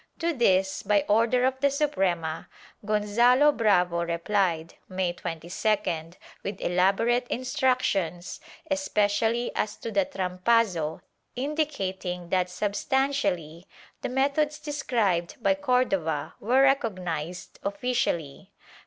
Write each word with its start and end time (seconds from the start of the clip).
To 0.17 0.33
this, 0.33 0.81
by 0.81 1.05
order 1.07 1.45
of 1.45 1.59
the 1.59 1.69
Suprema, 1.69 2.49
Gonzalo 2.83 3.51
Bravo 3.51 4.03
repUed, 4.03 4.71
May 4.89 5.13
22d 5.13 6.15
with 6.41 6.59
elaborate 6.59 7.27
instructions, 7.27 8.39
especially 8.71 9.51
as 9.55 9.75
to 9.75 9.91
the 9.91 10.05
trampazo, 10.07 11.01
indicating 11.35 12.29
that 12.29 12.49
substantially 12.49 13.67
the 14.01 14.09
methods 14.09 14.57
described 14.57 15.35
by 15.39 15.53
Cordova 15.53 16.33
were 16.39 16.63
recognized 16.63 17.59
officially. 17.61 18.49